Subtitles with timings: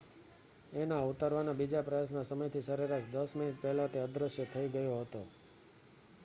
[0.75, 5.21] એના ઉતારવાના બીજા પ્રયાસના સમયથી સરેરાશ દસ મિનિટ પહેલાં તે અદૃશ્ય થઈ ગયો હતો